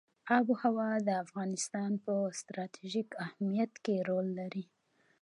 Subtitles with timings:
[0.37, 4.63] آب وهوا د افغانستان په ستراتیژیک اهمیت کې رول لري.